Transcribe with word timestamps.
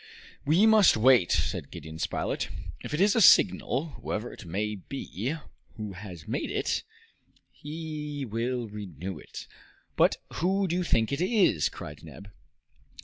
"We 0.45 0.65
must 0.65 0.97
wait," 0.97 1.31
said 1.31 1.69
Gideon 1.69 1.99
Spilett. 1.99 2.49
"If 2.83 2.91
it 2.95 2.99
is 2.99 3.15
a 3.15 3.21
signal, 3.21 3.97
whoever 4.01 4.33
it 4.33 4.47
may 4.47 4.73
be 4.73 5.35
who 5.77 5.91
has 5.93 6.27
made 6.27 6.49
it, 6.49 6.81
he 7.51 8.25
will 8.25 8.67
renew 8.67 9.19
it." 9.19 9.45
"But 9.95 10.17
who 10.37 10.67
do 10.67 10.75
you 10.75 10.83
think 10.83 11.11
it 11.11 11.21
is?" 11.21 11.69
cried 11.69 12.03
Neb. 12.03 12.31